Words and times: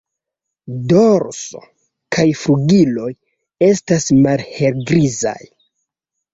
Dorso 0.93 1.61
kaj 2.17 2.25
flugiloj 2.41 3.07
estas 3.71 4.11
malhelgrizaj. 4.25 5.39